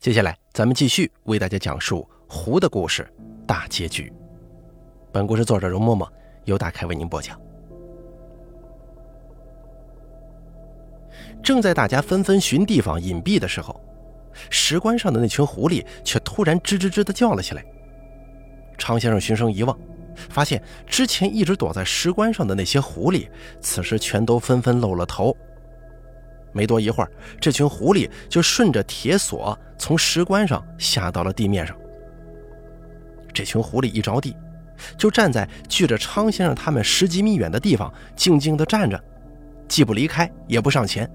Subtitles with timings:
[0.00, 3.04] 接下来，咱们继续为大家讲述狐的故事
[3.44, 4.12] 大结局。
[5.10, 6.08] 本故事作者容嬷嬷
[6.44, 7.36] 由大开为您播讲。
[11.42, 13.80] 正在大家纷纷寻地方隐蔽的时候，
[14.50, 17.64] 石棺上的那群狐狸却突然吱吱吱的叫了起来。
[18.78, 19.76] 常先生循声一望，
[20.14, 23.28] 发现之前一直躲在石棺上的那些狐狸，
[23.60, 25.36] 此时全都纷纷露了头。
[26.52, 27.10] 没多一会儿，
[27.40, 31.76] 这群狐狸就顺着铁索从石棺上下到了地面上。
[33.32, 34.34] 这群狐狸一着地，
[34.96, 39.00] 就站在距着昌先生他们十几米远的地方，静静地站着，
[39.68, 41.08] 既不离开，也不上前，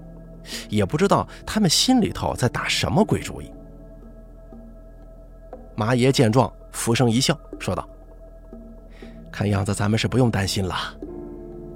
[0.68, 3.52] 也不知道他们心里头在打什么鬼主意。
[5.74, 7.86] 马爷见状，浮生一笑，说道
[9.30, 10.76] ：“看样子咱们是不用担心了。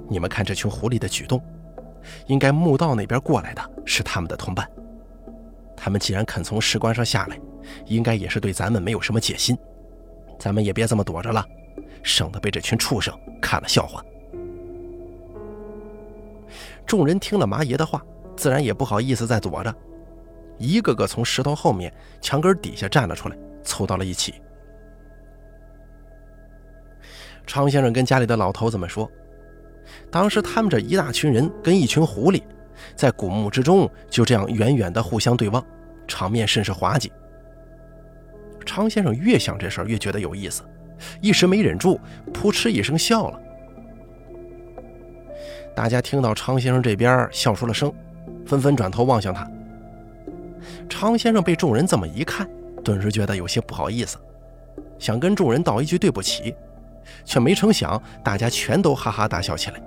[0.07, 1.43] 你们看这群狐狸的举动。”
[2.27, 4.69] 应该墓道那边过来的是他们的同伴，
[5.75, 7.39] 他们既然肯从石棺上下来，
[7.85, 9.57] 应该也是对咱们没有什么戒心。
[10.37, 11.45] 咱们也别这么躲着了，
[12.01, 14.03] 省得被这群畜生看了笑话。
[16.85, 18.01] 众人听了麻爷的话，
[18.35, 19.75] 自然也不好意思再躲着，
[20.57, 24.35] 一个个从石头后面、墙根底下站了出来，凑到了一起。
[27.45, 29.09] 常先生跟家里的老头子们说。
[30.11, 32.41] 当时他们这一大群人跟一群狐狸，
[32.95, 35.63] 在古墓之中就这样远远的互相对望，
[36.07, 37.11] 场面甚是滑稽。
[38.65, 40.63] 常先生越想这事儿越觉得有意思，
[41.21, 41.99] 一时没忍住，
[42.33, 43.39] 扑哧一声笑了。
[45.75, 47.91] 大家听到常先生这边笑出了声，
[48.45, 49.49] 纷纷转头望向他。
[50.89, 52.47] 常先生被众人这么一看，
[52.83, 54.17] 顿时觉得有些不好意思，
[54.99, 56.53] 想跟众人道一句对不起。
[57.25, 59.81] 却没成想，大家全都哈哈大笑起来。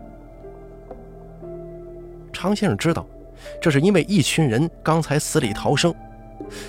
[2.33, 3.06] 常先生知道，
[3.61, 5.95] 这是因为一群人刚才死里逃生，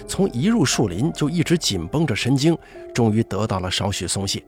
[0.07, 2.57] 从一入树林就一直紧绷着神经，
[2.93, 4.43] 终于得到了少许松懈。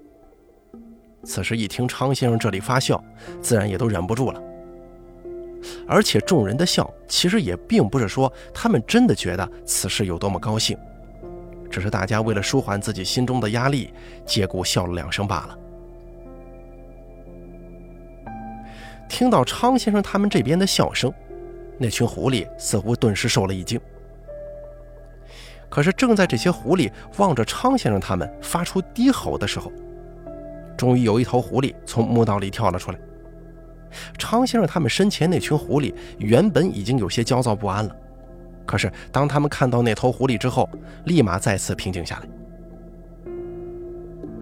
[1.24, 3.04] 此时一听常先生这里发笑，
[3.42, 4.42] 自然也都忍不住了。
[5.88, 10.78] 而且众人的笑，其实也并不是说他们真的觉得此事有多么高兴，
[11.72, 13.92] 只是大家为了舒缓自己心中的压力，
[14.28, 15.58] 借故笑了两声罢了。
[19.08, 21.14] 听到昌先生他们这边的笑声，
[21.78, 23.80] 那群狐狸似乎顿时受了一惊。
[25.70, 29.72] 可是正在这些狐狸望着昌先生他们发出低吼的时候，
[30.78, 33.00] 终于有一头狐狸从墓道里跳了出来。
[34.18, 37.96] 昌先生他们身前那群狐狸原本已经有些焦躁不安了，
[38.66, 40.70] 可是当他们看到那头狐狸之后，
[41.06, 43.32] 立马再次平静下来。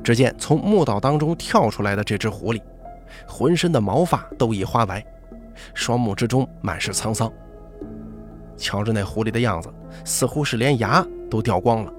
[0.03, 2.61] 只见从墓道当中跳出来的这只狐狸。
[3.27, 5.05] 浑身的毛发都已花白，
[5.73, 7.31] 双目之中满是沧桑。
[8.55, 9.73] 瞧着那狐狸的样子，
[10.05, 11.93] 似乎是连牙都掉光了。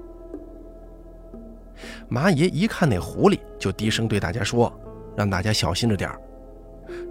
[2.07, 4.71] 马爷一看那狐狸，就低声对大家说
[5.15, 6.21] ：“让大家小心着点儿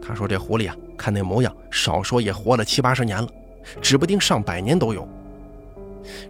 [0.00, 3.28] 他说：“这狐狸啊，看那模样，少说也活了七八十年了，
[3.82, 5.06] 指不定上百年都有。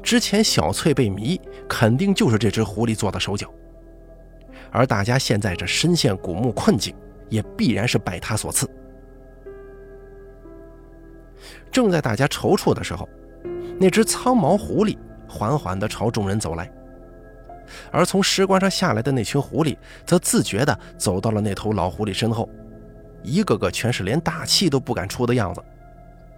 [0.02, 3.48] 之前小翠被迷，肯定就是这只狐狸做的手脚。
[4.70, 6.94] 而大家现在这深陷古墓困境。”
[7.34, 8.70] 也必然是拜他所赐。
[11.72, 13.08] 正在大家踌躇的时候，
[13.80, 14.96] 那只苍毛狐狸
[15.28, 16.70] 缓缓地朝众人走来，
[17.90, 22.48] 而从石棺上下来的那群狐狸则自觉地走到了那头老狐狸身后，
[23.24, 25.60] 一个个全是连大气都不敢出的样子，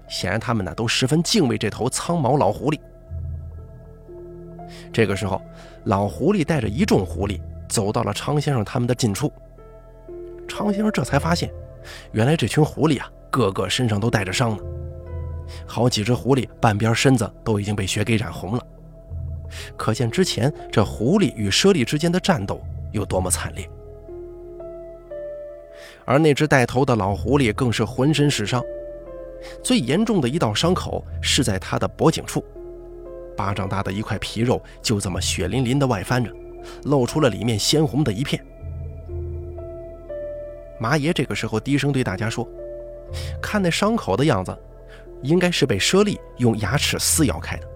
[0.08, 2.80] 显然他们呢都十分敬畏这头苍毛老狐狸。
[4.90, 5.42] 这个时候，
[5.84, 9.30] 老狐狸带着一众狐狸走到了常先生他们的近处。
[10.46, 11.50] 常先生这才发现，
[12.12, 14.62] 原来这群狐狸啊，个个身上都带着伤呢。
[15.66, 18.66] 好几只狐狸半边身子都已经被血给染红了，
[19.76, 22.60] 可见之前这狐狸与猞猁之间的战斗
[22.92, 23.68] 有多么惨烈。
[26.04, 28.62] 而那只带头的老狐狸更是浑身是伤，
[29.62, 32.44] 最严重的一道伤口是在他的脖颈处，
[33.36, 36.30] 巴掌大的一块皮肉就这么血淋淋的外翻着，
[36.84, 38.44] 露出了里面鲜红的一片。
[40.78, 42.46] 马爷这个时候低声对大家说
[43.40, 44.56] ：“看那伤口的样子，
[45.22, 47.68] 应该是被猞猁用牙齿撕咬开的。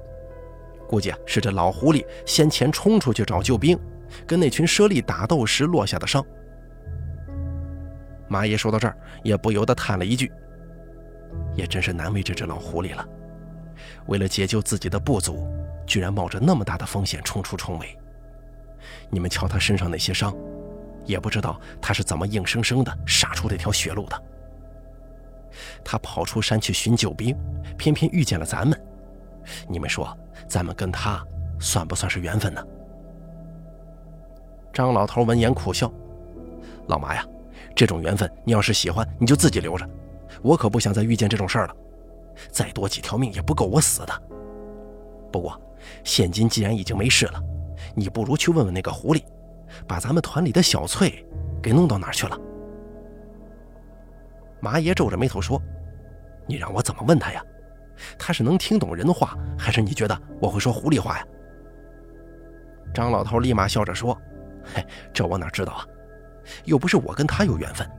[0.87, 3.79] 估计啊，是这老狐狸先前冲出去找救兵，
[4.27, 6.25] 跟那群猞猁打斗时落下的伤。”
[8.29, 10.31] 马爷说到这儿，也不由得叹了一句
[11.57, 13.05] ：“也真是难为这只老狐狸了，
[14.07, 15.49] 为了解救自己的部族，
[15.87, 17.99] 居然冒着那么大的风险冲出重围。
[19.09, 20.37] 你们瞧他身上那些伤。”
[21.11, 24.23] 也不知道他是怎么硬生生的杀出这条血路的。
[25.85, 27.37] 他跑出山去寻救兵，
[27.77, 28.81] 偏偏遇见了咱们。
[29.69, 30.17] 你们说，
[30.49, 31.23] 咱们跟他
[31.59, 32.65] 算不算是缘分呢？
[34.73, 35.93] 张老头闻言苦笑
[36.87, 37.27] ：“老马呀，
[37.75, 39.89] 这种缘分，你要是喜欢，你就自己留着。
[40.43, 41.77] 我可不想再遇见这种事儿了。
[42.51, 44.23] 再多几条命也不够我死的。
[45.33, 45.61] 不过，
[46.05, 47.43] 现今既然已经没事了，
[47.95, 49.25] 你不如去问问那个狐狸，
[49.87, 51.27] 把咱们团里的小翠
[51.63, 52.39] 给弄到哪儿去了。”
[54.61, 55.61] 麻爷皱着眉头说
[56.47, 57.43] ：“你让我怎么问他呀？
[58.19, 61.27] 他是能听懂人话，还是你觉得我会说狐狸话呀？”
[62.93, 64.17] 张老头立马笑着说。
[64.75, 65.87] 嘿，这我哪知道啊！
[66.65, 67.91] 又不是我跟他有缘分，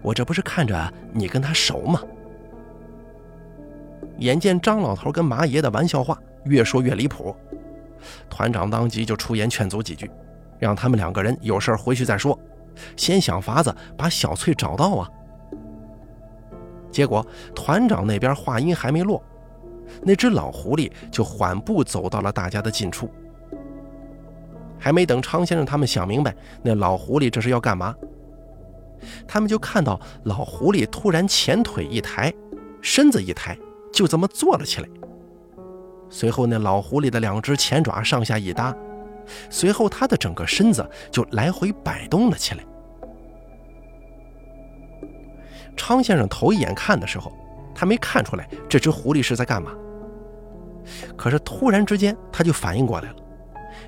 [0.00, 2.00] 我这不是看着你跟他熟吗？
[4.18, 7.36] 眼见张老头跟麻爷的玩笑话越说越离谱，
[8.30, 10.10] 团长当即就出言劝阻几句，
[10.58, 12.38] 让他们两个人有事回去再说，
[12.96, 15.08] 先想法子把小翠找到啊。
[16.90, 19.22] 结果团长那边话音还没落，
[20.02, 23.10] 那只老狐狸就缓步走到了大家的近处。
[24.78, 27.94] 还没等昌先生他们想明白，那老狐狸这是要干嘛？
[29.26, 32.32] 他们就看到老狐狸突然前腿一抬，
[32.80, 33.58] 身子一抬，
[33.92, 34.88] 就这么坐了起来。
[36.08, 38.74] 随后，那老狐狸的两只前爪上下一搭，
[39.50, 42.64] 随后他的整个身子就来回摆动了起来。
[45.76, 47.32] 昌先生头一眼看的时候，
[47.74, 49.72] 他没看出来这只狐狸是在干嘛。
[51.16, 53.16] 可是突然之间，他就反应过来了。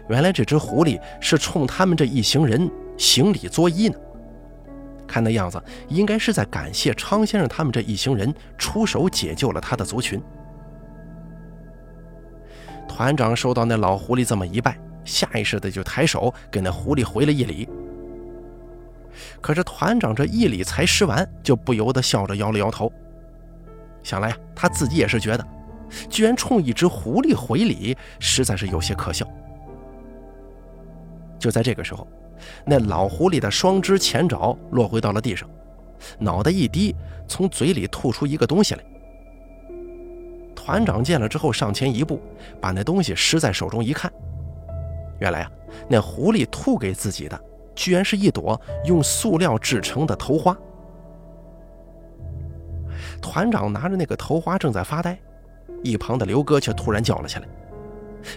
[0.09, 3.99] 原来这只狐狸是冲他们这一行人行礼作揖呢，
[5.07, 10.21] 看那样子应该是在感谢昌先生他们这一行人出手解救了他的族群。
[12.89, 17.67] 团长受到那老狐狸这么一拜，下意识的就抬手给那狐狸回了一礼。
[19.41, 22.93] 可是团长这一礼才施完，就不由得笑着摇了摇头。
[24.03, 25.47] 想来他自己也是觉得，
[26.11, 29.27] 居然冲一只狐狸回礼，实在是有些可笑。
[31.39, 32.07] 就在这个时候，
[32.65, 35.49] 那老狐狸的双只前爪落回到了地上，
[36.19, 36.95] 脑袋一低，
[37.27, 38.85] 从嘴里吐出一个东西来。
[40.55, 42.21] 团长见了之后，上前一步，
[42.61, 44.13] 把那东西拾在手中一看，
[45.19, 45.51] 原来啊，
[45.89, 47.41] 那狐狸吐给自己的，
[47.75, 50.57] 居然是一朵用塑料制成的头花。
[53.21, 55.19] 团长拿着那个头花正在发呆，
[55.83, 57.49] 一旁的刘哥却突然叫了起来，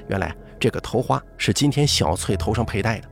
[0.08, 0.36] 原来。
[0.62, 3.08] 这个头花是今天小翠头上佩戴的，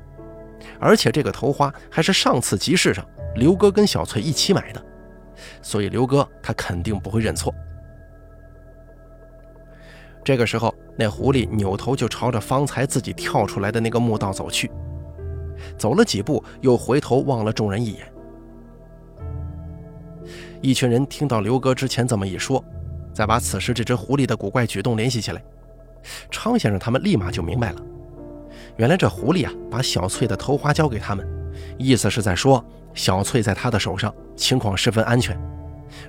[0.81, 4.85] 而且这个头花还是上次集市上刘哥跟小翠一起买的，
[5.61, 7.55] 所以刘哥他肯定不会认错。
[10.27, 14.69] 这个时候，那狐狸扭头就朝着方才自己跳出来的那个墓道走去，
[15.77, 18.11] 走了几步，又回头望了众人一眼。
[20.61, 22.61] 一群人听到刘哥之前这么一说，
[23.13, 25.41] 再把此时这只狐狸的古怪举动联系起来。
[26.29, 27.81] 昌先生他们立马就明白了，
[28.75, 31.25] 原来这狐狸啊，把小翠的头花交给他们，
[31.77, 32.61] 意思是在说
[32.93, 35.39] 小翠在他的手上，情况十分安全，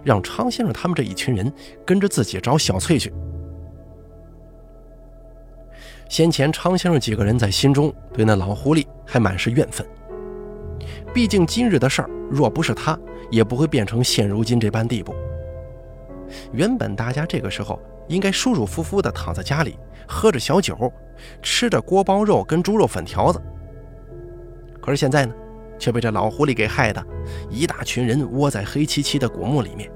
[0.03, 1.53] 让昌先生他们这一群人
[1.87, 3.13] 跟着自己找小翠去。
[6.09, 9.87] 先前昌先生几个人在心中对那老狐狸还满是怨愤，
[11.13, 12.99] 毕竟今日的事儿，若不是他，
[13.31, 15.15] 也不会变成现如今这般地步。
[16.53, 17.79] 原本大家这个时候
[18.09, 19.79] 应该舒舒服服地躺在家里。
[20.11, 20.91] 喝着小酒，
[21.43, 23.39] 吃着锅包肉跟猪肉粉条子。
[24.81, 25.35] 可是现在呢，
[25.79, 27.05] 却被这老狐狸给害的，
[27.51, 29.91] 一大群人窝在黑漆漆的古墓里面，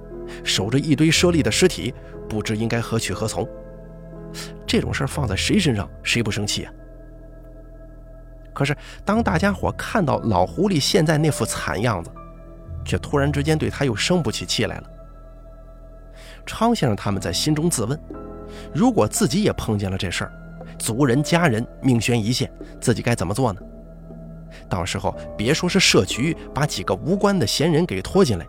[0.45, 1.95] 守着一堆猞猁的尸体，
[2.28, 3.49] 不知应该何去何从。
[4.73, 6.73] 这种事放在谁身上，谁不生气啊？
[8.55, 8.75] 可是
[9.05, 12.11] 当大家伙看到老狐狸现在那副惨样子，
[12.83, 14.85] 却突然之间对他又生不起气来了。
[16.47, 18.00] 昌先生他们在心中自问。
[18.73, 20.33] 如果自己也碰见了这事儿，
[20.79, 22.50] 族人家人命悬一线，
[22.81, 23.61] 自己该怎么做呢？
[24.71, 28.47] 到时候别说是设局把几个无关的闲人给拖进来，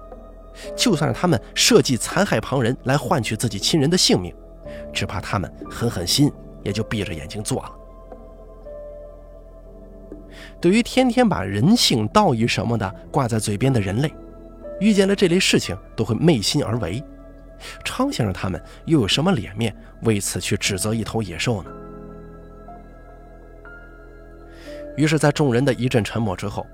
[0.74, 4.34] 就算是他们设计残害旁人来换取自己亲人的性命，
[4.94, 6.32] 只怕他们狠狠心
[6.64, 7.72] 也就闭着眼睛做了。
[10.60, 14.14] 对于天天把人性、道义什么的挂在嘴边的人类，
[14.80, 17.04] 遇见了这类事情都会昧心而为。
[17.84, 21.72] 昌先生他们又有什么脸面为此去指责一头野兽呢？
[24.96, 26.66] 于是，在众人的一阵沉默之后，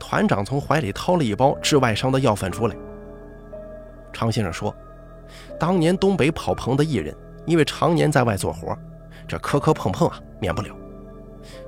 [0.00, 2.76] 团长从怀里掏了一包治外伤的药粉出来。
[4.12, 4.74] 昌先生说
[5.60, 7.14] ：“当年东北跑棚的艺人，
[7.48, 8.76] 因为常年在外做活，
[9.26, 10.76] 这磕磕碰碰啊，免不了，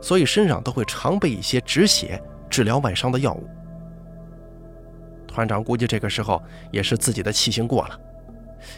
[0.00, 3.48] 所以身上都会常备一些止血、治疗外伤的药物。”
[5.26, 7.98] 团长估计这个时候也是自己的气性过了。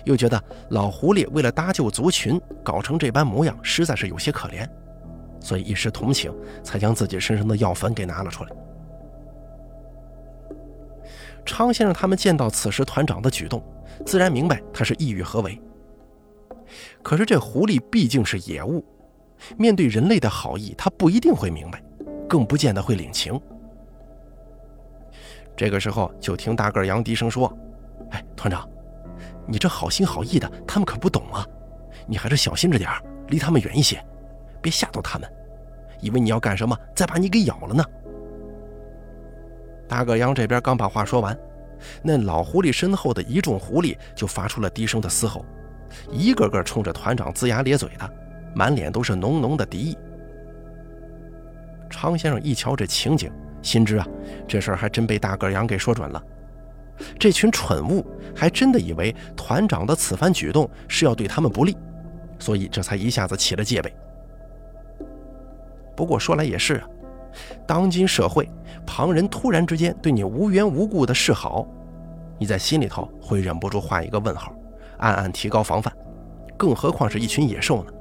[0.05, 4.65] 又觉得老狐狸为了搭救族群搞成这般模样，实在是有些可怜，
[5.41, 6.33] 所以一时同情，
[6.63, 8.51] 才将自己身上的药粉给拿了出来。
[11.45, 13.61] 昌先生他们见到此时团长的举动，
[14.07, 15.61] 自然明白他是意欲何为。
[17.03, 18.85] 可是这狐狸毕竟是野物，
[19.57, 21.83] 面对人类的好意，它不一定会明白，
[22.29, 23.41] 更不见得会领情。
[25.57, 27.53] 这个时候，就听大个羊低声说
[28.11, 28.69] ：“哎，团长，
[29.47, 31.47] 你这好心好意的，他们可不懂啊，
[32.07, 32.91] 你还是小心着点
[33.29, 34.03] 离他们远一些，
[34.61, 35.31] 别吓到他们，
[36.01, 37.85] 以为你要干什么，再把你给咬了呢。”
[39.87, 41.39] 大个羊这边刚把话说完，
[42.03, 45.45] 那老狐狸身后的一众狐狸就发出了低声的嘶吼，
[46.11, 48.11] 一个个冲着团长龇牙咧嘴的，
[48.55, 49.97] 满脸都是浓浓的敌意。
[51.91, 53.31] 昌先生一瞧这情景，
[53.61, 54.07] 心知啊，
[54.49, 56.23] 这事儿还真被大个羊给说准了。
[57.19, 61.77] 这群蠢物还真的以为团长的此番举动是要对他们不利，
[62.39, 63.93] 所以这才一下子起了戒备。
[65.97, 66.89] 不过说来也是啊。
[67.67, 68.49] 当今社会，
[68.87, 71.67] 旁人突然之间对你无缘无故的示好，
[72.39, 74.55] 你在心里头会忍不住画一个问号，
[75.03, 75.93] 暗暗提高防范。
[76.57, 77.93] 更何况是一群野兽呢？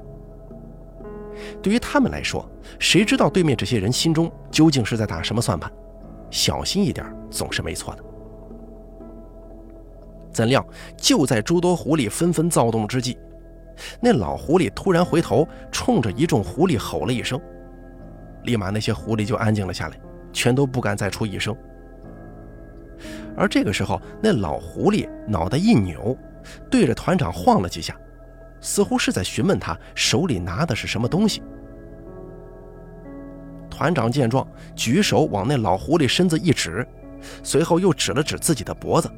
[1.60, 5.70] 对于他们来说，谁知道对面这些人心中究竟是在打什么算盘？
[6.30, 8.04] 小心一点总是没错的。
[10.32, 10.64] 怎料，
[10.96, 13.18] 就在诸多狐狸纷纷躁动之际，
[14.00, 17.38] 那老狐狸突然回头，冲着一众狐狸吼了一声。
[18.44, 20.00] 立马，那些狐狸就安静了下来，
[20.32, 21.54] 全都不敢再出一声。
[23.36, 26.16] 而这个时候，那老狐狸脑袋一扭，
[26.70, 27.96] 对着团长晃了几下，
[28.60, 31.42] 似乎是在询问他手里拿的是什么东西。
[33.70, 34.46] 团长见状，
[34.76, 36.86] 举手往那老狐狸身子一指，
[37.42, 39.10] 随后又指了指自己的脖子。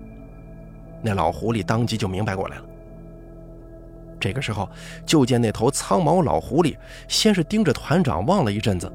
[1.03, 2.65] 那老狐狸当即就明白过来了。
[4.21, 4.67] 这个时候，
[5.05, 6.77] 就见那头苍毛老狐狸
[7.09, 8.91] 先是盯着团长望了一阵子。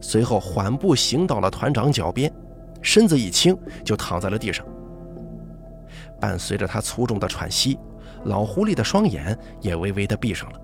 [0.00, 2.32] 随后缓步行到了团长脚边，
[2.82, 4.66] 身子一轻就躺在了地上。
[6.20, 7.78] 伴随着他粗重的喘息，
[8.24, 10.60] 老狐狸的双眼也微微的闭上了。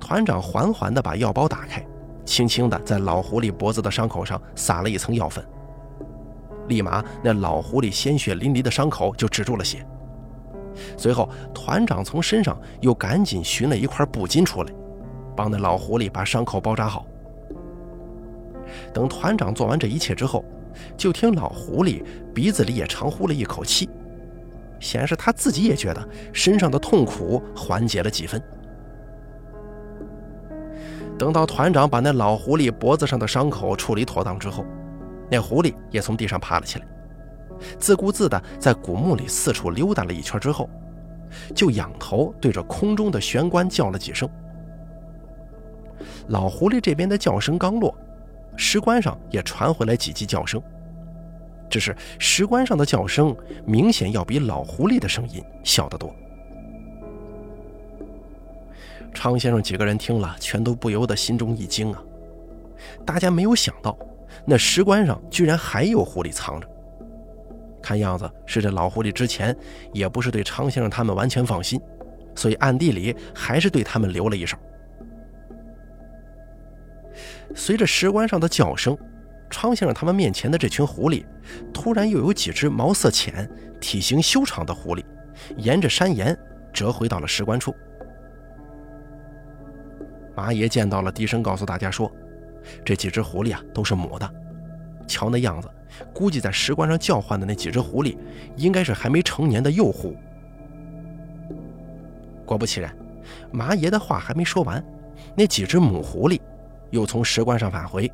[0.00, 1.84] 团长缓缓地把药包打开，
[2.24, 5.44] 轻轻地在老狐狸脖子的伤口上撒了一层药粉。
[6.68, 9.86] 立马，那老狐狸鲜血淋漓的伤口就止住了血。
[10.96, 14.72] 随后，团长从身上又赶紧寻了一块布巾出来。
[15.34, 17.06] 帮那老狐狸把伤口包扎好。
[18.92, 20.44] 等团长做完这一切之后，
[20.96, 22.02] 就听老狐狸
[22.34, 23.88] 鼻子里也长呼了一口气，
[24.80, 28.42] 显然是他自己也觉得身上的痛苦缓解了几分。
[31.18, 34.64] 等到团长把那老狐狸脖子上的伤口处理妥当之后，
[35.30, 36.86] 那狐狸也从地上爬了起来，
[37.78, 40.68] 自顾自地在古墓里四处溜达了一圈之后，
[41.54, 44.28] 就仰头对着空中的玄关叫了几声。
[46.28, 47.94] 老狐狸这边的叫声刚落，
[48.56, 50.62] 石棺上也传回来几记叫声，
[51.70, 56.14] 只是石棺上的叫声明显要比老狐狸的声音小得多。
[59.14, 62.02] 昌先生几个人听了，全都不由得心中一惊啊！
[63.04, 63.96] 大家没有想到，
[64.46, 66.68] 那石棺上居然还有狐狸藏着。
[67.82, 69.54] 看样子是这老狐狸之前
[69.92, 71.80] 也不是对昌先生他们完全放心，
[72.34, 74.56] 所以暗地里还是对他们留了一手。
[77.54, 78.96] 随着石棺上的叫声，
[79.50, 81.24] 昌先生他们面前的这群狐狸，
[81.72, 83.48] 突然又有几只毛色浅、
[83.80, 85.04] 体型修长的狐狸，
[85.56, 86.36] 沿着山岩
[86.72, 87.74] 折回到了石棺处。
[90.34, 92.10] 麻爷见到了，低声告诉大家说
[92.82, 94.34] ：“这几只狐狸啊，都是母的。
[95.06, 95.68] 瞧那样子，
[96.14, 98.16] 估计在石棺上叫唤的那几只狐狸，
[98.56, 100.16] 应该是还没成年的幼狐。”
[102.46, 102.96] 果不其然，
[103.50, 104.82] 麻爷的话还没说完，
[105.36, 106.40] 那几只母狐狸。
[106.92, 108.08] 又从石棺上返回，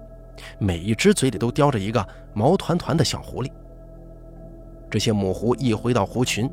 [0.59, 3.51] 每一只嘴里都叼着一个毛团团的小狐狸。
[4.91, 6.51] 这些母狐一回到狐群，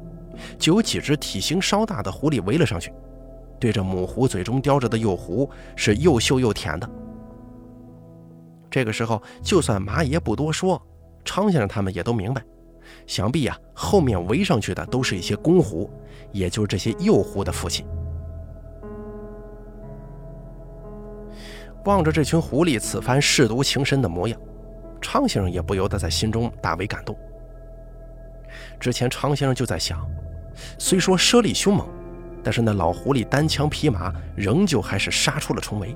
[0.60, 2.91] 就有几只体型稍大的狐狸围了上去，
[3.58, 6.89] 对着母狐嘴中叼着的幼狐是又嗅又舔的。
[8.70, 10.82] 这个时候，就算马爷不多说，
[11.24, 12.44] 昌先生他们也都明白，
[13.08, 15.89] 想必呀，后面围上去的都是一些公狐，
[16.34, 17.86] 也就是这些幼狐的父亲。
[21.86, 24.39] 望着这群狐狸此番舐犊情深的模样，
[25.00, 27.15] 昌先生也不由得在心中大为感动。
[28.80, 30.06] 之前昌先生就在想，
[30.77, 31.88] 虽说猞猁凶猛，
[32.44, 35.96] 但是那老狐狸单枪匹马，仍旧还是杀出了重围。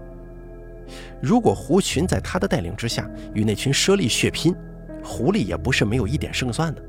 [1.21, 4.55] 如果狐群在他的带领之下与那群猞猁血拼，
[5.03, 6.81] 狐狸也不是没有一点胜算的。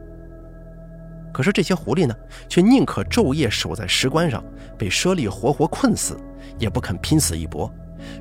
[1.33, 2.15] 可是这些狐狸呢，
[2.49, 4.45] 却宁可昼夜守在石棺上，
[4.77, 6.19] 被猞猁活活困死，
[6.59, 7.73] 也不肯拼死一搏，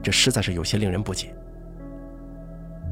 [0.02, 1.34] 这实在是有些令人不解。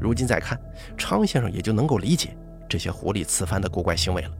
[0.00, 0.60] 如今再看，
[0.96, 2.36] 昌先生也就能够理解
[2.68, 4.30] 这些狐狸此番的古怪行为了。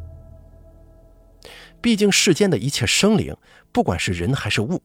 [1.81, 3.37] 毕竟世间的一切生灵，
[3.73, 4.81] 不管是人还是物，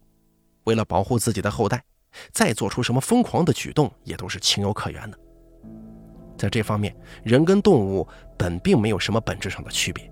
[0.63, 1.83] 为了保护自己的后代，
[2.31, 5.17] 再做出什么疯狂的举动，也都是情有可原的。
[6.37, 10.11] 在这方面，人跟动物本并没有什么本质上的区别。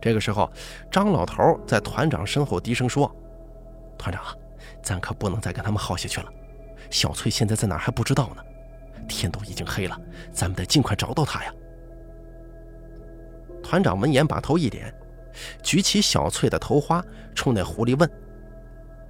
[0.00, 0.50] 这个时候，
[0.90, 3.14] 张老头在团长身后低声说
[3.98, 4.24] ：“团长，
[4.86, 6.32] 咱可不能再跟他们耗下去了。
[6.90, 8.42] 小翠现在在哪还不知道呢，
[9.08, 10.00] 天都已经黑了，
[10.30, 11.52] 咱们得尽快找到她呀。”
[13.64, 14.94] 团长闻言，把头一点，
[15.60, 18.08] 举起小翠的头花，冲那狐狸问：“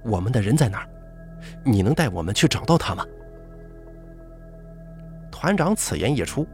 [0.03, 0.89] 我们的人在哪儿？
[1.63, 3.05] 你能带我们去找到他吗？”
[5.29, 6.47] 团长此言一出，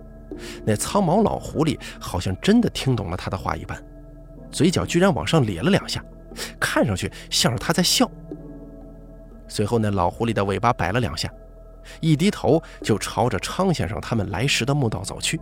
[0.66, 3.82] 那苍毛老狐狸好像真的听懂了他的话一般。
[4.52, 6.04] 嘴角居然往上咧了两下，
[6.60, 8.12] 看上去像是他在笑。
[9.54, 11.32] 随后，那老狐狸的尾巴摆了两下，
[12.02, 15.40] 一低头就朝着昌先生他们来时的墓道走去。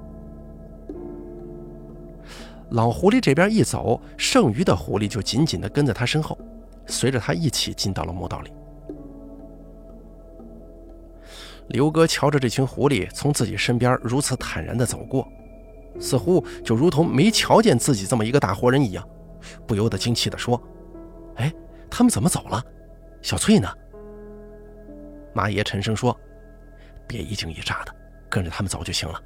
[2.72, 6.38] 老狐狸这边一走，剩余的狐狸就紧紧地跟在他身后，
[6.88, 8.52] 随着他一起进到了墓道里。
[11.70, 15.26] 刘哥瞧着这群狐狸从自己身边如此坦然地走过。
[16.02, 19.08] 似乎就如同没瞧见自己这么一个大活人一样，
[19.66, 20.62] 不由得惊奇地说
[21.36, 21.50] ：“哎，
[21.90, 22.62] 他们怎么走了？
[23.22, 23.70] 小翠呢？”
[25.34, 26.18] 马爷沉声说
[27.08, 27.96] ：“别一惊一乍的，
[28.30, 29.22] 跟着他们走就行了，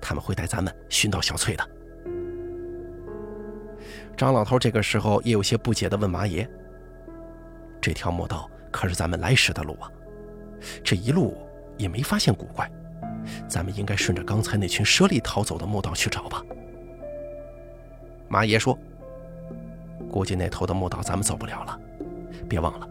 [0.00, 1.68] 他们会带咱们寻到小翠的。”
[4.16, 6.48] 张老头这个时候也有些不解地问马爷
[7.80, 9.90] ：“这条墓道可是咱们来时的路啊？
[10.84, 11.36] 这一路
[11.76, 12.70] 也没发现古怪。”
[13.48, 16.42] 咱们应该顺着刚才那群猞猁逃走的墓道去找吧。
[18.28, 18.76] 马爷说
[20.10, 21.78] ：“估计那头的墓道咱们走不了了。
[22.48, 22.88] 别忘了，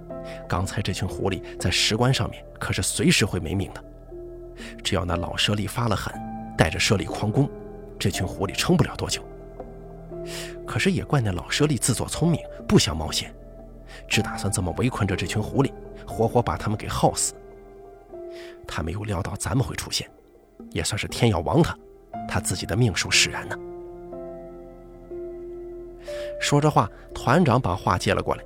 [0.48, 3.84] 刚才这群狐狸在石棺上面可是随时会没命的。
[4.84, 6.14] 只要那老猞猁发了狠，
[6.58, 7.50] 带着猞猁狂攻，
[7.98, 9.24] 这群狐狸撑不了多久。
[10.66, 13.34] 可是也怪那老猞猁自作聪明，不想冒险，
[14.08, 15.72] 只打算这么围困着这群狐狸，
[16.08, 17.34] 活活把他们给耗死。
[18.68, 20.10] 他没有料到咱们会出现。”
[20.70, 21.76] 也算是天要亡他，
[22.28, 23.58] 他自己的命数使然呢。
[26.40, 28.44] 说着话，团长把话接了过来。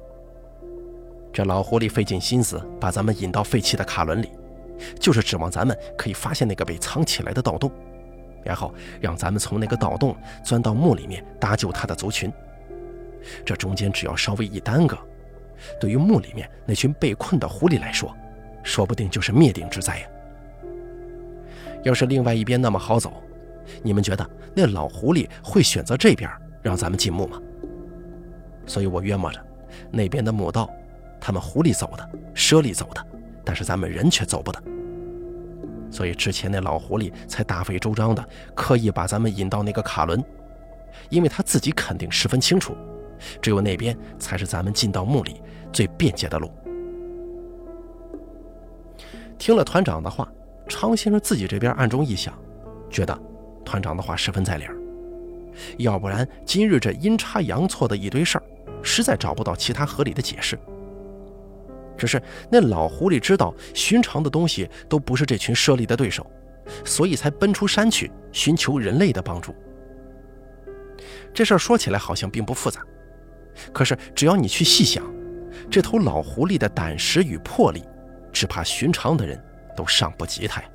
[1.36, 4.32] 这老狐狸费尽心思把咱们引到废弃的卡轮里，
[4.98, 7.70] 就是指望咱们可以发现那个被藏起来的盗洞，
[8.42, 12.32] 然后让咱们从那个盗洞钻到墓里面搭救他的族群。
[13.44, 14.98] 这中间只要稍微一耽搁，
[15.78, 18.16] 对于墓里面那群被困的狐狸来说，
[18.64, 20.08] 说不定就是灭顶之灾呀。
[21.84, 23.12] 要是另外一边那么好走，
[23.84, 27.42] 你们觉得那老狐狸会选择这边让咱们进墓吗？
[28.66, 29.46] 所以我约摸着，
[29.92, 30.70] 那边的墓道，
[31.26, 33.04] 他们狐狸走的，猞猁走的，
[33.44, 34.62] 但是咱们人却走不得。
[35.90, 40.24] 所以之前那老狐狸才大费周章的刻意把咱们引到那个卡伦，
[41.10, 42.78] 因为他自己肯定十分清楚，
[43.42, 45.42] 只有那边才是咱们进到墓里
[45.74, 46.52] 最便捷的路。
[49.40, 50.32] 听了团长的话。
[50.68, 52.34] 昌先生自己这边暗中一想，
[52.90, 53.16] 觉得
[53.64, 54.76] 团长的话十分在理儿。
[55.78, 58.44] 要不然今日这阴差阳错的一堆事儿，
[58.82, 60.60] 实在找不到其他合理的解释。
[61.98, 66.26] 只是那老狐狸知道寻常的东西都不是这群猞猁的对手，
[66.84, 69.56] 所以才奔出山去寻求人类的帮助。
[71.34, 72.82] 这事儿说起来好像并不复杂，
[73.74, 75.04] 可是只要你去细想，
[75.70, 77.84] 这头老狐狸的胆识与魄力，
[78.32, 79.42] 只怕寻常的人。
[79.76, 80.70] 都上不及他呀！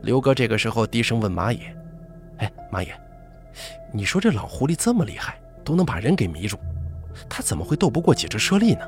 [0.00, 1.76] 刘哥这个时候低声问马野
[2.40, 2.98] ：“哎，马野，
[3.92, 6.58] 你说这老狐狸这么厉害，都能把人给迷住，
[7.28, 8.86] 他怎么会斗不过几只猞猁呢？”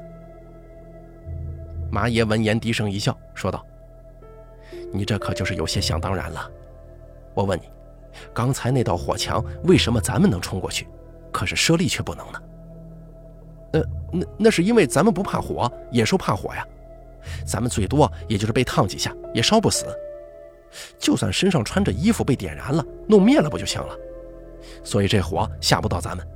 [1.90, 3.64] 马爷闻言低声一笑，说道
[4.92, 6.50] ：“你这可就是有些想当然了。
[7.34, 7.64] 我问你，
[8.32, 10.86] 刚才那道火墙为什么咱们能冲过去，
[11.32, 12.42] 可是猞猁却不能呢？”
[13.72, 16.66] 呃，那那是因为咱们不怕火，野兽怕火呀。
[17.44, 19.86] 咱们最多也就是被烫几下，也烧不死。
[20.98, 23.96] 就算身上穿着衣服被点燃了，弄灭了不就行了？
[24.84, 26.26] 所以这火吓不到咱们。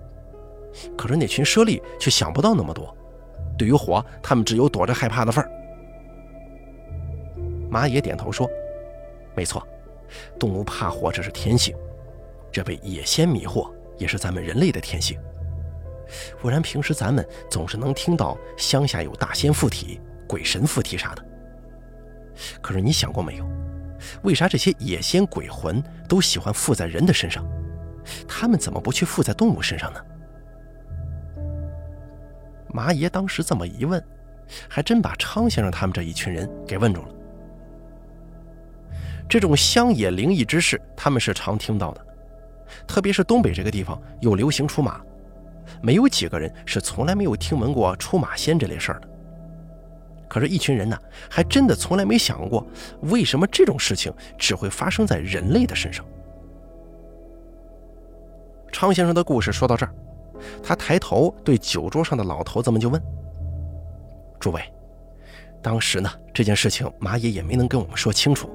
[0.96, 2.96] 可是那群猞猁却想不到那么多，
[3.56, 5.50] 对于火，他们只有躲着害怕的份儿。
[7.70, 8.48] 马爷点头说
[9.34, 9.66] ：“没错，
[10.38, 11.74] 动物怕火这是天性，
[12.52, 15.18] 这被野仙迷惑也是咱们人类的天性。”
[16.40, 21.24] 不然，平时咱们总是能听到乡下有大仙附体、鬼神附体啥的。
[22.60, 23.48] 可是你想过没有？
[24.22, 27.44] 为啥这些野仙鬼魂都喜欢附在人的身上？
[28.28, 30.00] 他们怎么不去附在动物身上呢？
[32.74, 34.04] 马爷当时这么一问，
[34.68, 37.08] 还真把昌先生他们这一群人给问住了。
[39.28, 42.04] 这种乡野灵异之事，他们是常听到的，
[42.84, 45.00] 特别是东北这个地方又流行出马，
[45.80, 49.08] 没有几个人是从来没有听闻过出马仙这类事儿的。
[50.26, 50.98] 可是，一群人呢，
[51.30, 52.66] 还真的从来没想过，
[53.02, 56.04] 为什么这种事情只会发生在人类的身上。
[58.72, 59.94] 昌先生的故事说到这儿，
[60.62, 63.02] 他抬头对酒桌上的老头子们就问
[64.40, 64.62] ：“诸位，
[65.62, 68.50] 当时呢，这件事情马爷也没能跟我们说清楚。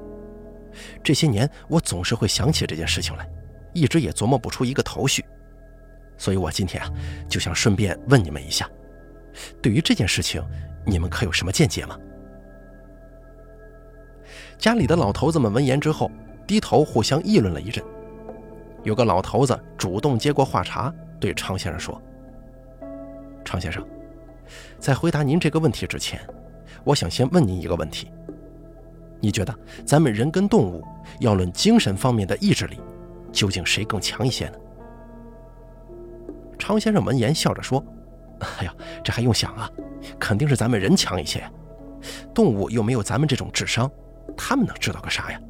[1.02, 3.28] 这些年，我总是会想起这件事情来，
[3.72, 5.24] 一直也琢磨不出一个头绪。
[6.16, 6.90] 所以我今天啊，
[7.28, 8.68] 就想顺便问你们一下，
[9.62, 10.42] 对于这件事情，
[10.86, 11.98] 你们可有什么见解吗？”
[14.58, 16.10] 家里的老头子们闻言之后，
[16.46, 17.82] 低头互相议论了一阵。
[18.82, 22.00] 有个老头子主动接过话茬，对常先生说
[23.44, 23.86] ：“常先生，
[24.78, 26.18] 在回答您这个问题之前，
[26.82, 28.10] 我想先问您一个问题。
[29.20, 29.54] 你觉得
[29.84, 30.82] 咱们人跟动物
[31.20, 32.80] 要论精神方面的意志力，
[33.30, 34.56] 究竟谁更强一些呢？”
[36.58, 37.84] 常先生闻言笑着说
[38.58, 39.70] ：“哎呀，这还用想啊？
[40.18, 41.42] 肯定是咱们人强一些。
[42.34, 43.90] 动物又没有咱们这种智商，
[44.34, 45.40] 他们能知道个啥呀？”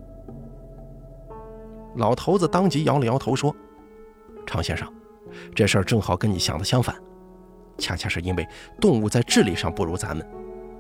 [1.97, 3.55] 老头子当即摇了摇头说
[4.47, 4.93] ：“常先生，
[5.55, 6.95] 这事儿正好跟你想的相反。
[7.79, 8.47] 恰恰是因为
[8.81, 10.27] 动物在智力上不如咱们，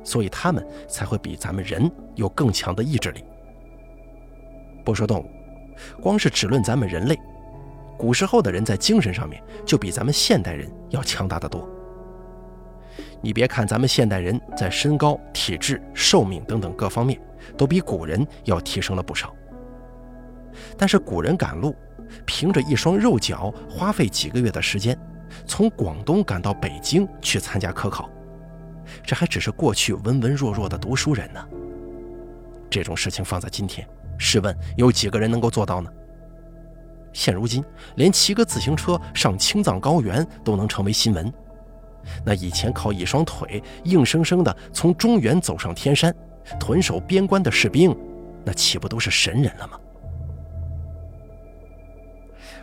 [0.05, 3.25] 所以他们才会比咱们人有更强的意志力。
[4.85, 5.31] 不说动物，
[6.03, 7.19] 光是只论咱们人类，
[7.99, 11.69] 古时候的人在精神上面就比咱们现代人要强大的多。
[13.23, 17.21] 你别看咱们现代人在身高、体质、寿命等等各方面
[17.57, 19.35] 都比古人要提升了不少。”
[20.77, 21.75] 但是古人赶路，
[22.27, 24.99] 凭着一双肉脚，花费几个月的时间，
[25.46, 28.09] 从广东赶到北京去参加科考，
[29.03, 31.44] 这还只是过去文文弱弱的读书人呢。
[32.68, 33.87] 这种事情放在今天，
[34.18, 35.90] 试问有几个人能够做到呢？
[37.12, 37.64] 现如今，
[37.96, 41.33] 连骑个自行车上青藏高原都能成为新闻，
[42.25, 46.14] 那以前靠一双腿硬生生的从中原走上天山，
[46.61, 47.96] 屯守边关的士兵，
[48.44, 49.77] 那岂不都是神人了吗？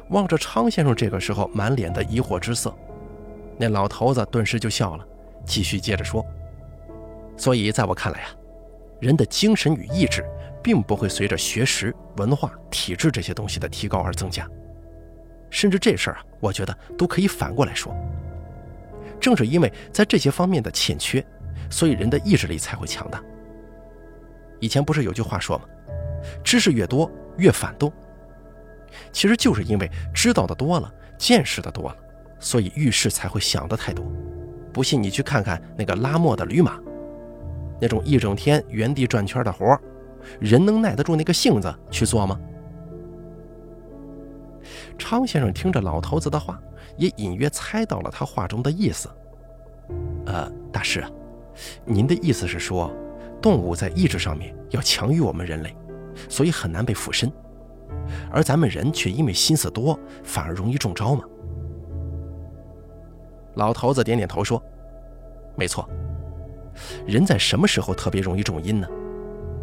[0.10, 2.74] 望着昌先生这个时候满脸的疑惑之色，
[3.58, 5.06] 那老头子顿时就笑了，
[5.46, 6.26] 继续接着说
[7.36, 8.30] ：“所以在我看来啊，
[9.02, 10.24] 人的精神与意志
[10.64, 14.50] 并不会随着学识、文化、体质这些东西的提高而增加，
[15.50, 17.94] 甚至这事儿啊，我觉得都可以反过来说。
[19.20, 21.26] 正是因为在这些方面的欠缺，
[21.70, 23.22] 所以人的意志力才会强大。
[24.60, 25.66] 以前不是有句话说吗？
[26.44, 27.92] 知识越多越反动。”
[29.12, 31.96] 其实就是因为知道的多了，见识的多了，
[32.40, 34.06] 所以遇事才会想的太多。
[34.74, 36.80] 不信你去看看那个拉磨的驴马，
[37.82, 39.80] 那种一整天原地转圈的活
[40.40, 42.40] 人能耐得住那个性子去做吗？
[44.98, 46.60] 昌先生听着老头子的话，
[46.98, 49.10] 也隐约猜到了他话中的意思。
[50.26, 51.10] 呃，大师啊，
[51.86, 52.94] 您的意思是说，
[53.42, 55.76] 动物在意志上面要强于我们人类，
[56.28, 57.32] 所以很难被附身。
[58.32, 61.24] 而咱们人却因为心思多，反而容易中招吗？
[63.56, 64.62] 老头子点点头说
[65.58, 65.90] ：“没错。
[67.08, 68.88] 人在什么时候特别容易中阴呢？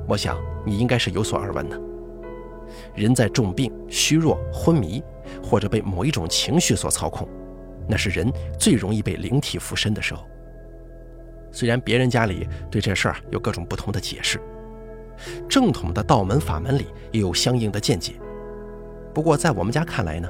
[0.08, 1.80] 我想你应该是有所耳闻的。
[2.94, 5.02] 人在重病、虚弱、昏迷，
[5.42, 7.28] 或者被某一种情绪所操控，
[7.88, 10.24] 那是人最容易被灵体附身的时候。
[11.52, 14.40] 虽然别人家里对这事儿有各种不同的解释。”
[15.48, 18.14] 正统的道门法门里也有相应的见解，
[19.12, 20.28] 不过在我们家看来呢，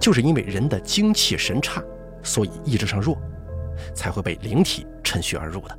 [0.00, 1.82] 就是因为人的精气神差，
[2.22, 3.16] 所以意志上弱，
[3.94, 5.78] 才会被灵体趁虚而入的。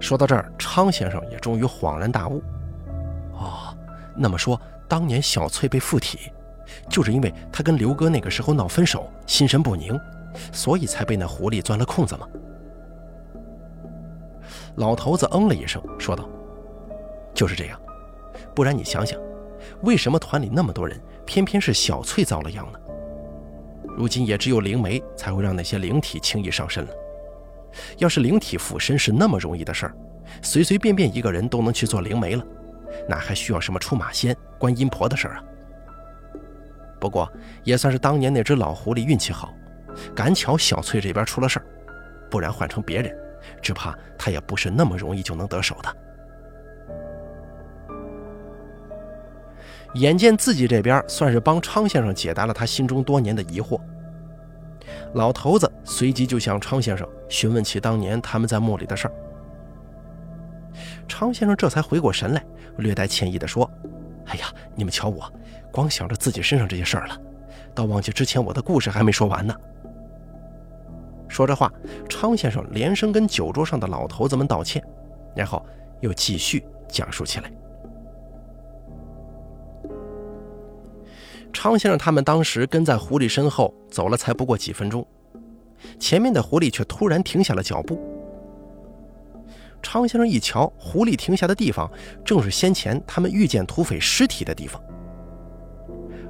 [0.00, 2.42] 说到这儿，昌先生也终于恍然大悟：
[3.32, 3.76] 哦，
[4.14, 6.30] 那么说当年小翠被附体，
[6.88, 9.98] 就是因为她跟刘哥那个时候闹分手，心神不宁，
[10.52, 12.28] 所以才被那狐狸钻了空子吗？
[14.76, 16.28] 老头子嗯了一声，说道
[17.32, 17.80] ：“就是这样，
[18.54, 19.18] 不然你想想，
[19.82, 22.78] 为什么团里那么多人，偏偏是小翠遭了殃呢？
[23.96, 26.90] 如今也只有灵媒才会让那些灵体轻易上身了。
[27.96, 29.96] 要是灵体附身是那么容易的事儿，
[30.42, 32.44] 随随便便一个人都能去做灵媒了，
[33.08, 35.44] 哪还需要什么出马仙、观音婆的事儿啊？
[37.00, 37.30] 不过
[37.64, 39.54] 也算是当年那只老狐狸运气好，
[40.14, 41.66] 赶巧小翠这边出了事儿，
[42.30, 43.16] 不然换成别人。”
[43.60, 45.96] 只怕他也不是那么容易就能得手的。
[49.94, 53.80] 眼见自己这边算是帮昌先生解答了他心中多年的疑惑，
[55.14, 59.14] 老头子随即就向昌先生询问起当年他们在墓里的事儿。
[61.08, 62.44] 昌先生这才回过神来，
[62.76, 63.70] 略带歉意地说
[64.26, 65.32] ：“哎呀，你们瞧我，
[65.72, 67.18] 光想着自己身上这些事儿了，
[67.74, 69.54] 倒忘记之前我的故事还没说完呢。”
[71.36, 71.70] 说着话，
[72.08, 74.82] 昌先生连声跟酒桌上的老头子们道歉，
[75.34, 75.62] 然后
[76.00, 77.52] 又继续讲述起来。
[81.52, 85.06] 昌先生他们当时跟在狐狸身后走了，才不过几分钟，
[86.00, 88.00] 前面的狐狸却突然停下了脚步。
[89.82, 91.90] 昌先生一瞧，狐狸停下的地方
[92.24, 94.82] 正是先前他们遇见土匪尸体的地方，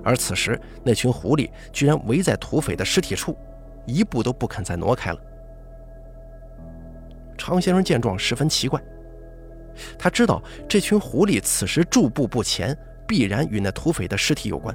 [0.02, 3.38] 而此时那群狐狸居然围在土匪的尸体处，
[3.86, 5.20] 一步都不肯再挪开了。
[7.38, 8.82] 常先生见状十分奇怪，
[9.98, 14.74] 他知道这群狐狸此时驻步不前，必然与那土匪的尸体有关。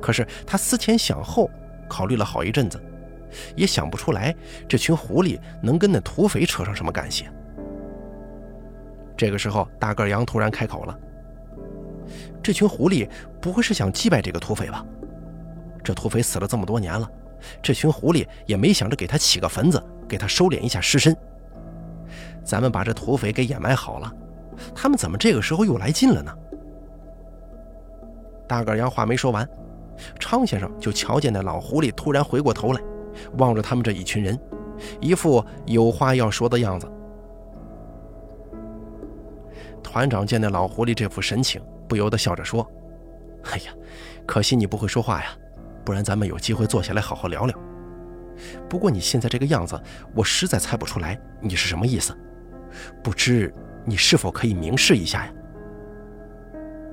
[0.00, 1.50] 可是他思前想后，
[1.88, 2.80] 考虑了好一阵子，
[3.56, 4.34] 也想不出来
[4.68, 7.26] 这群狐狸能跟那土匪扯上什么干系。
[9.16, 10.98] 这个时候，大个羊突然开口了
[12.42, 13.08] ：“这群狐狸
[13.40, 14.84] 不会是想击败这个土匪吧？
[15.82, 17.10] 这土匪死了这么多年了，
[17.62, 21.16] 这群狐狸也没想着给他起个坟子，给他收敛一下尸身。
[22.44, 24.12] 咱们把这土匪给掩埋好了，
[24.74, 26.32] 他们怎么这个时候又来劲了呢？”
[28.46, 29.48] 大个羊话没说完。
[30.18, 32.80] 昌先生就瞧见那老狐狸突然回过头来，
[33.38, 34.38] 望着他们这一群人，
[35.00, 36.90] 一副有话要说的样子。
[39.82, 42.68] 团长见那老狐狸这副神情，不由得笑着说
[43.52, 43.72] ：“哎呀，
[44.26, 45.28] 可惜你不会说话呀，
[45.84, 47.58] 不然咱们有机会坐下来好好聊聊。
[48.68, 49.80] 不过你现在这个样子，
[50.14, 52.16] 我实在猜不出来你是什么意思，
[53.02, 53.52] 不知
[53.84, 55.32] 你是否可以明示一下呀？”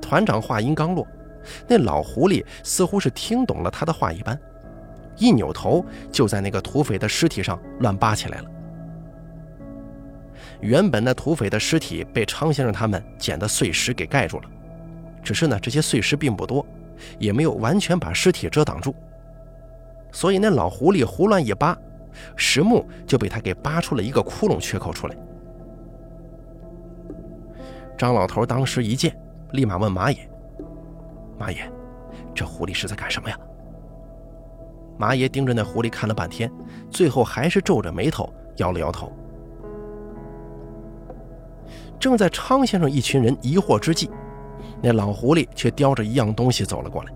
[0.01, 1.07] 团长话音刚落。
[1.67, 4.39] 那老狐狸似乎是听懂了他的话一般，
[5.17, 8.45] 一扭头就在那个土匪的尸体上乱扒起来了。
[10.59, 14.49] 原本那土匪的尸体被昌先生他们捡的碎石给盖住了，
[15.23, 16.63] 只是呢这些碎石并不多，
[17.19, 18.93] 也没有完全把尸体遮挡住，
[20.11, 21.77] 所以那老狐狸胡乱一扒，
[22.35, 25.15] 石木就被他给扒出了一个窟窿缺口出来。
[27.97, 29.15] 张老头当时一见，
[29.51, 30.29] 立马问马爷。
[31.37, 31.71] 马爷，
[32.33, 33.37] 这狐狸是在干什么呀？
[34.97, 36.51] 马爷盯着那狐狸看了半天，
[36.89, 39.11] 最后还是皱着眉头摇了摇头。
[41.99, 44.09] 正在昌先生一群人疑惑之际，
[44.81, 47.11] 那老狐狸却叼着一样东西走了过来。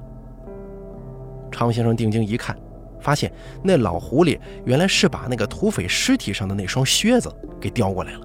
[1.52, 2.58] 常先生定睛一看，
[3.00, 3.32] 发现
[3.64, 8.20] 那老狐狸原来是把那个土匪尸体上的那双靴子给叼过来了。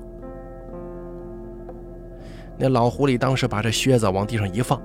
[2.59, 4.81] 那老狐狸当时把这靴子往地上一放。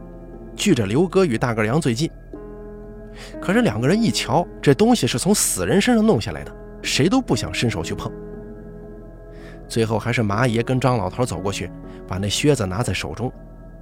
[0.56, 2.10] 距着刘哥与大个羊最近，
[3.42, 8.10] 可是两个人一瞧，这东西是从死人身上弄下来的，谁都不想伸手去碰。
[9.68, 11.70] 最后还是麻爷跟张老头走过去，
[12.08, 13.30] 把那靴子拿在手中，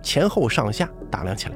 [0.04, 1.56] 前后上下打量起来。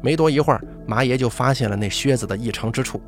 [0.00, 3.02] 没多一会儿，马爷就发现了那靴子的异常之处。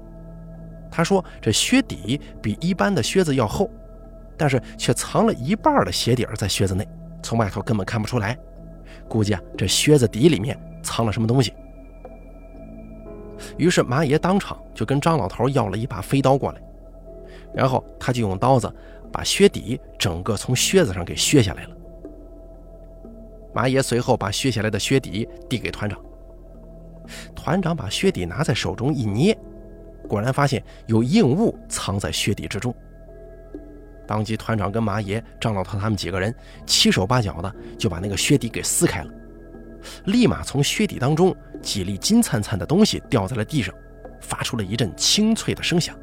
[0.91, 3.71] 他说：“这靴底比一般的靴子要厚，
[4.37, 6.89] 但是却藏了一半的鞋底儿在靴子内，
[7.23, 8.37] 从外头根本看不出来。”
[9.09, 11.53] 估计啊，这靴子底里面藏了什么东西。
[13.59, 16.61] 于是马爷当场就跟张老头要了一把飞刀过来，
[17.53, 18.75] 然后他就用刀子
[19.13, 21.76] 把靴底整个从靴子上给削下来了。
[23.57, 25.99] 马爷随后把削下来的靴底递给团长，
[27.35, 29.35] 团长把靴底拿在手中一捏，
[30.07, 32.75] 果然发现有硬物藏在靴底之中。
[34.07, 36.35] 当即，团长跟马爷、张老头他们几个人
[36.67, 39.11] 七手八脚的就把那个靴底给撕开了，
[40.05, 43.75] 立马从靴底当中几粒金灿灿的东西掉在了地上，
[44.21, 45.97] 发出了一阵清脆的声响。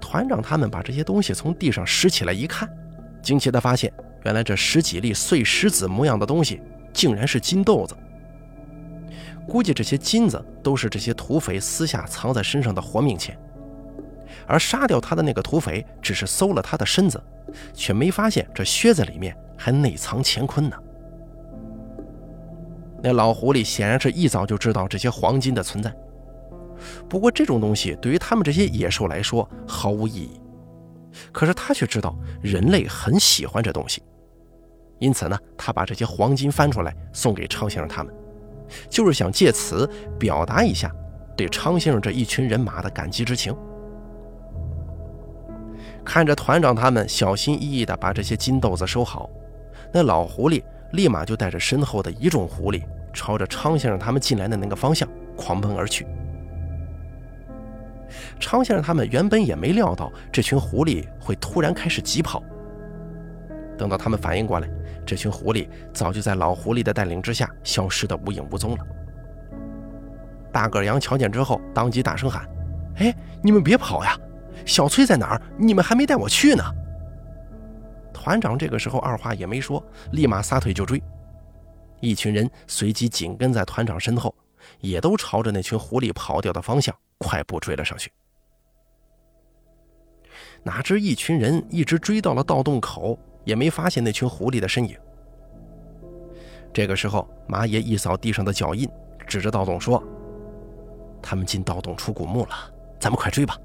[0.00, 2.70] 团长他们把这些东西从地上拾起来一看，
[3.20, 3.92] 惊奇的发现，
[4.24, 6.60] 原来这十几粒碎石子模样的东西
[6.92, 7.96] 竟然是金豆子。
[9.46, 13.36] 估计这些金子都是这些土匪私下藏在身上的活命钱。
[14.46, 17.22] 而杀掉他的那个土匪只是搜了他的身子，
[17.72, 20.76] 却没发现这靴子里面还内藏乾坤呢。
[23.02, 25.94] 那老狐狸显然是一早就知道这些黄金的存在，
[27.08, 30.40] 不过这种东西对于他们这些野兽来说毫无意义。
[31.32, 34.02] 可是他却知道人类很喜欢这东西，
[35.00, 38.14] 因此呢，他把这些黄金翻出来送给昌先生他们，
[38.88, 40.94] 就是想借此表达一下
[41.36, 43.52] 对昌先生这一群人马的感激之情。
[46.04, 49.28] 看着团长他们小心翼翼地把这些金豆子收好，
[49.92, 52.82] 那老狐狸立马就带着身后的一众狐狸，
[53.12, 56.06] 朝着昌先生他们进来的那个方向狂奔而去。
[58.38, 62.42] 昌先生他们原本也没料到这群狐狸会突然开始疾跑。
[63.80, 64.68] 等到他们反应过来，
[65.06, 68.86] 这群狐狸早就在老狐狸的带领之下消失得无影无踪了。
[70.52, 72.46] 大个羊瞧见之后，当即大声喊
[73.00, 74.14] ：“哎，你们别跑呀！
[74.66, 75.40] 小翠在哪儿？
[75.56, 76.62] 你们还没带我去呢！”
[78.12, 81.02] 团长这个时候二话也没说，立马撒腿就追。
[82.00, 84.34] 一群人随即紧跟在团长身后，
[84.80, 88.12] 也都朝着那群狐狸跑掉的方向快步追了上去。
[90.62, 94.96] 哪知一群人一直追到了盗洞口，也没发现那群狐狸的身影。
[96.72, 98.88] 这个时候，马爷一扫地上的脚印，
[99.26, 100.02] 指着盗洞说
[101.20, 102.50] ：“他们进盗洞出古墓了，
[102.98, 103.56] 咱们快追吧！”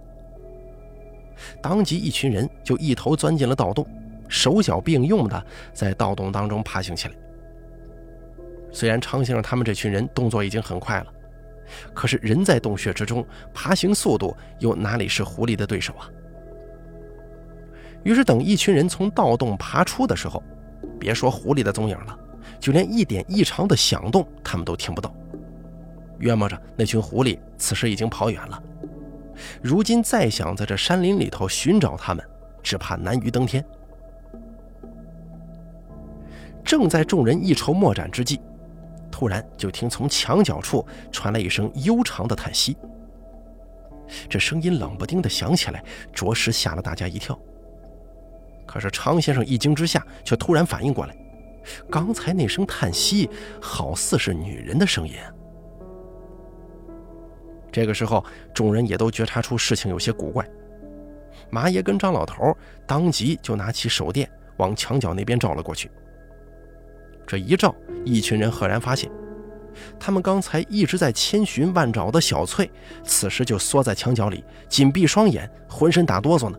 [1.62, 3.86] 当即，一群人就一头钻进了盗洞。
[4.28, 7.14] 手脚并用的在盗洞当中爬行起来。
[8.72, 11.14] 虽然昌先生他们这群人动作已经很快了，
[11.94, 16.10] 可是人在洞穴之中，爬行速度又哪里是狐狸的对手啊？
[18.06, 20.42] 于是等一群人从盗洞爬出的时候，
[21.00, 22.18] 别说狐狸的踪影了，
[22.60, 25.12] 就连一点异常的响动他们都听不到。
[26.20, 28.62] 约摸着那群狐狸此时已经跑远了，
[29.60, 32.24] 如今再想在这山林里头寻找他们，
[32.62, 33.66] 只怕难于登天。
[36.64, 38.40] 正在众人一筹莫展之际，
[39.12, 42.78] 突然就听从墙角处传来一声悠长的叹息。
[44.30, 47.38] 这声音冷不丁的响起来，着实吓了大家一跳。
[48.66, 51.16] 可是常先生一惊之下，却突然反应过来，
[51.90, 53.30] 刚才那声叹息
[53.62, 55.16] 好似是女人的声音。
[57.72, 58.24] 这个时候，
[58.54, 60.48] 众人也都觉察出事情有些古怪。
[61.50, 62.56] 马爷跟张老头
[62.88, 65.92] 当即就拿起手电往墙角那边照了过去。
[67.28, 67.76] 这一照，
[68.06, 69.12] 一群人赫然发现，
[70.00, 72.72] 他们刚才一直在千寻万找的小翠，
[73.04, 76.58] 此时就缩在墙角里，紧闭双眼，浑身打哆嗦呢。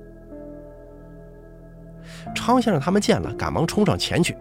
[2.37, 4.37] 昌先生他们见了，赶忙冲上前去。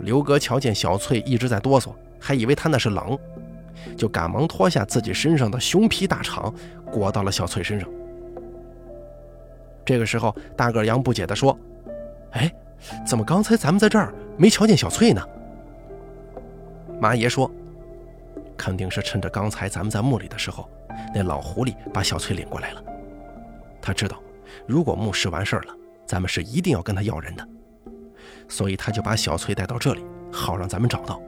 [0.00, 3.18] 刘哥瞧见小翠一直在哆嗦，还以为她那是冷，
[3.96, 6.52] 就赶忙脱下自己身上的熊皮大氅，
[6.92, 7.88] 裹到了小翠身上。
[9.86, 11.58] 这个时候，大个杨不解地说
[12.32, 12.52] ：“哎。”
[13.04, 15.20] 怎么刚才咱们在这儿没瞧见小翠呢？
[17.00, 17.50] 马爷说
[18.56, 20.70] ：“肯定是趁着刚才咱们在墓里的时候，
[21.12, 22.84] 那老狐狸把小翠领过来了。
[23.82, 24.16] 他知道，
[24.64, 25.74] 如果墓室完事儿了，
[26.08, 27.46] 咱们是一定要跟他要人的，
[28.48, 31.20] 所以他就把小翠带到这里，好让咱们找到。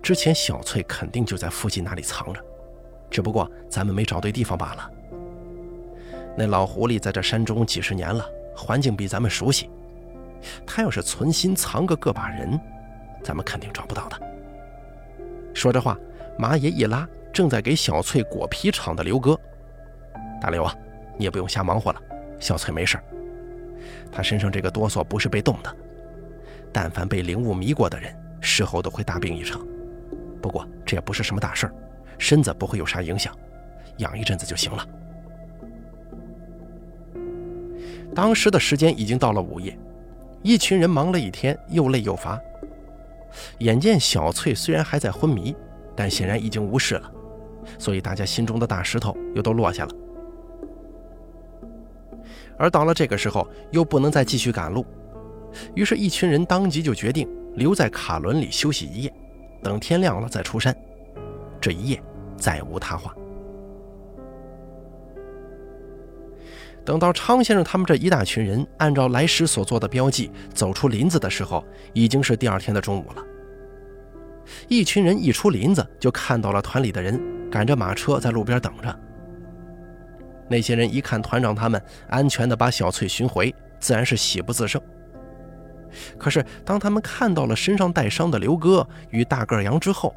[0.00, 2.40] 之前小翠肯定就在附近哪里藏着，
[3.10, 4.90] 只不过咱们没找对地方罢了。
[6.36, 8.24] 那老狐狸在这山中几十年了，
[8.56, 9.68] 环境比咱们熟悉。”
[10.64, 12.60] 他要是存心藏个个把人，
[13.24, 14.20] 咱们肯定找不到的。
[15.52, 15.98] 说着话，
[16.38, 19.36] 马爷一拉正在给小翠裹皮厂的刘哥
[20.40, 20.72] ：“大刘啊，
[21.16, 22.00] 你也不用瞎忙活了，
[22.38, 22.96] 小翠没事。
[24.14, 25.76] 他身上这个哆嗦不是被冻的，
[26.72, 29.60] 但凡被灵物迷过的人，事后都会大病一场。
[30.40, 31.74] 不过这也不是什么大事儿，
[32.16, 33.36] 身子不会有啥影响，
[33.96, 34.86] 养一阵子就行了。”
[38.14, 39.76] 当时的时间已经到了午夜。
[40.42, 42.38] 一群人忙了一天，又累又乏。
[43.58, 45.56] 眼见小翠虽然还在昏迷，
[45.96, 47.10] 但显然已经无事了，
[47.78, 49.90] 所以大家心中的大石头又都落下了。
[52.58, 54.86] 而到了这个时候，又不能再继续赶路，
[55.74, 59.12] 于是，一群人当即就决定留在卡伦里休息一夜，
[59.62, 60.74] 等天亮了再出山。
[61.60, 62.02] 这一夜
[62.36, 63.14] 再无他话。
[66.84, 71.64] 等到昌先生他们这一大群人按照来时所做的标记走出林子的时候，
[71.94, 73.24] 已经是第二天的中午了。
[74.68, 77.18] 一群人一出林子，就看到了团里的人
[77.50, 78.94] 赶着马车在路边等着。
[80.48, 84.80] 那些人一看团长他们安全的把小翠寻回，自然是喜不自胜。
[86.18, 90.14] 可是当他们看到了身上带伤的刘哥与大个羊之后，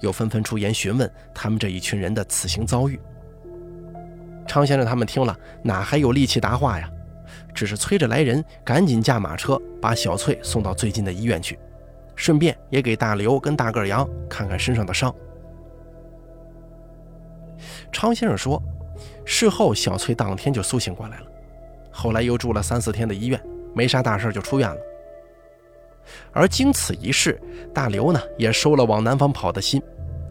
[0.00, 3.00] 又纷纷出言询问他们这一群人的此行遭遇。
[4.46, 6.90] 昌先生他们听了，哪还有力气答话呀？
[7.54, 11.58] 只是催着来人赶紧驾马车把小翠送到最近的医院去，
[12.16, 15.14] 顺便也给大刘跟大个杨看看身上的伤。
[17.92, 18.60] 昌先生说，
[19.24, 21.26] 事后小翠当天就苏醒过来了，
[21.90, 23.40] 后来又住了三四天的医院，
[23.74, 24.76] 没啥大事就出院了。
[26.32, 27.40] 而经此一事，
[27.72, 29.80] 大刘呢也收了往南方跑的心，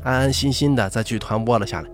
[0.04, 1.90] 安安心心的在剧团窝了下来。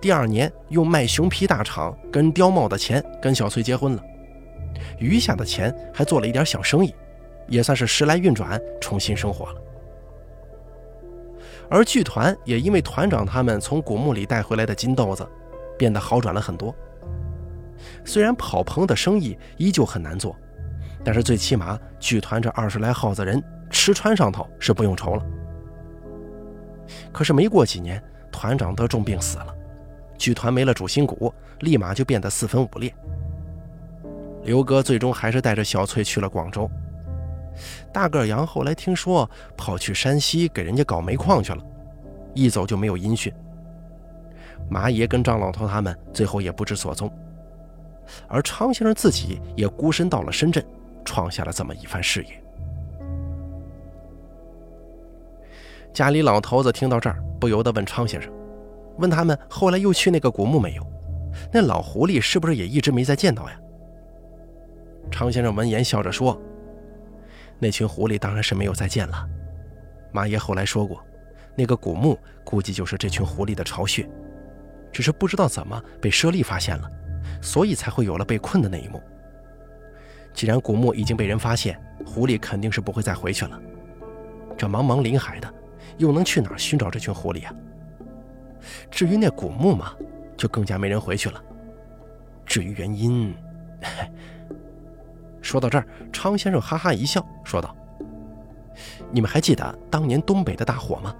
[0.00, 4.02] 第二年，用卖熊皮大厂跟貂帽的钱跟小翠结婚了，
[4.98, 6.94] 余下的钱还做了一点小生意，
[7.48, 9.60] 也算是时来运转，重新生活了。
[11.68, 15.26] 而剧团也因为团长他们从古墓里带回来的金豆子，
[15.78, 16.74] 变得好转了很多。
[18.04, 20.36] 虽然跑棚的生意依旧很难做，
[21.04, 25.26] 但是最起码剧团这二十来号子人吃穿上头是不用愁了。
[27.10, 29.54] 可是没过几年，团长得重病死了，
[30.18, 32.94] 剧团没了主心骨，立马就变得四分五裂。
[34.44, 36.70] 刘哥最终还是带着小翠去了广州。
[37.92, 41.62] 大个杨后来听说跑去山西给人家搞煤矿去了，
[42.34, 43.32] 一走就没有音讯。
[44.72, 47.12] 马爷跟张老头他们最后也不知所踪，
[48.26, 50.64] 而昌先生自己也孤身到了深圳，
[51.04, 52.42] 创下了这么一番事业。
[55.92, 58.32] 家里老头子听到这儿，不由得问昌先生
[58.96, 60.86] ：“问他们后来又去那个古墓没有？
[61.52, 63.60] 那老狐狸是不是也一直没再见到呀？”
[65.12, 66.40] 昌先生闻言笑着说。
[67.58, 69.28] 那群狐狸当然是没有再见了。
[70.12, 71.04] 马爷后来说过，
[71.54, 74.08] 那个古墓估计就是这群狐狸的巢穴，
[74.92, 76.90] 只是不知道怎么被舍利发现了，
[77.40, 79.02] 所以才会有了被困的那一幕。
[80.34, 83.60] 既然古墓已经被人发现，狐狸肯定是不会再回去了。
[84.56, 85.52] 这茫茫林海的，
[85.98, 87.54] 又能去哪寻找这群狐狸啊？
[88.90, 89.92] 至于那古墓嘛，
[90.36, 91.42] 就更加没人回去了。
[92.46, 93.34] 至于原因，
[95.42, 97.74] 说到这儿，昌先生哈哈一笑，说道
[99.10, 101.14] ：“你们还记得当年东北的大火吗？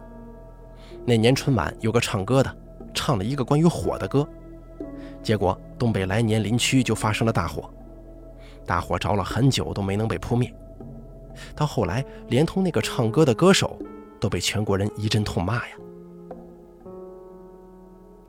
[1.05, 2.57] 那年春晚有个唱歌的，
[2.95, 4.26] 唱了一个关于火的歌，
[5.22, 7.68] 结果东北来年林区就发生了大火，
[8.66, 10.53] 大火着了很久都没能被扑灭，
[11.55, 13.78] 到后来连同那个唱歌的歌手
[14.20, 15.76] 都被全国人一阵痛骂呀。”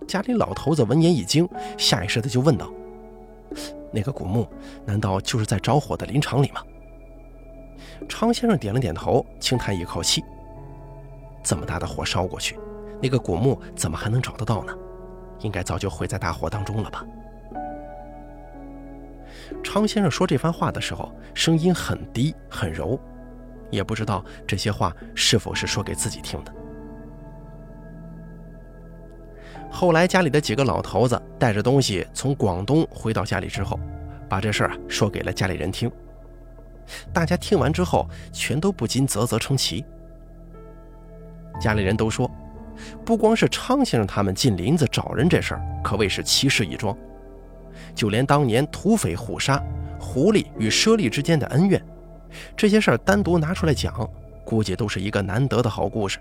[0.07, 1.47] 家里老头子闻言一惊，
[1.77, 2.71] 下意识的就问道。
[3.91, 4.47] 那个古墓
[4.85, 6.61] 难道就是在着火的林场里吗？
[8.09, 10.23] 昌先生点了点头，轻叹一口气
[11.41, 12.59] ：“这么大的火烧过去，
[13.03, 14.73] 那个古墓怎么还能找得到呢？
[15.41, 17.05] 应该早就毁在大火当中了吧？”
[19.61, 22.97] 昌先生说这番话的时候，声音很低很柔，
[23.69, 26.53] 也不知道这些话是否是说给自己听的。
[29.69, 33.77] 后来家里的几个老头子带着东西从广东回到家里之后，
[34.29, 35.91] 把这事儿啊说给了家里人听。
[37.11, 39.83] 大家听完之后，全都不禁啧啧称奇。
[41.59, 42.29] 家里人都说，
[43.05, 46.97] 不光是昌先生他们进林子找人这事儿，可谓是奇事一桩。
[47.95, 49.61] 就连当年土匪虎杀
[49.99, 51.83] 狐狸与猞猁之间的恩怨，
[52.55, 54.09] 这些事儿单独拿出来讲，
[54.45, 56.19] 估计都是一个难得的好故事。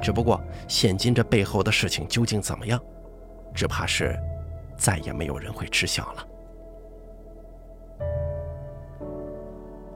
[0.00, 2.80] 只不过，现今这背后的事情究竟怎么样，
[3.52, 4.16] 只怕是
[4.76, 6.26] 再也没有人会知晓了。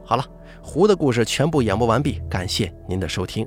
[0.05, 0.25] 好了，
[0.61, 3.47] 狐的故事全部演播完毕，感谢您的收听。